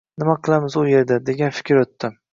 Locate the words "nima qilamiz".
0.21-0.77